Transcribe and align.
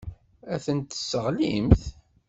Ad 0.53 0.61
tent-tesseɣlimt. 0.65 1.81